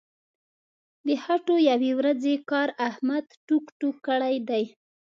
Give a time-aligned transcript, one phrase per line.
[1.07, 4.63] د خټو یوې ورځې کار احمد ټوک ټوک کړی دی.